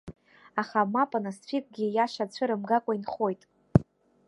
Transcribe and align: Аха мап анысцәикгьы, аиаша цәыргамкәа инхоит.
Аха 0.61 0.81
мап 0.93 1.11
анысцәикгьы, 1.17 1.85
аиаша 1.89 2.25
цәыргамкәа 2.33 2.91
инхоит. 2.97 3.41